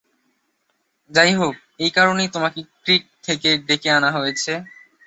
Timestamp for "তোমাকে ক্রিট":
2.35-3.03